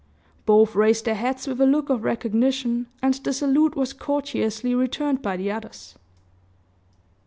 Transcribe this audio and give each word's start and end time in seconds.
Both 0.47 0.73
raised 0.73 1.05
their 1.05 1.13
hats 1.13 1.45
with 1.45 1.61
a 1.61 1.65
look 1.67 1.91
of 1.91 2.03
recognition, 2.03 2.87
and 3.03 3.13
the 3.13 3.31
salute 3.31 3.75
was 3.75 3.93
courteously 3.93 4.73
returned 4.73 5.21
by 5.21 5.37
the 5.37 5.51
others. 5.51 5.93